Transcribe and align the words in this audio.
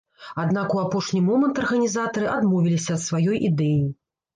Аднак 0.43 0.73
у 0.77 0.79
апошні 0.83 1.21
момант 1.29 1.63
арганізатары 1.67 2.33
адмовіліся 2.41 2.91
ад 3.01 3.09
сваёй 3.09 3.43
ідэі. 3.53 3.83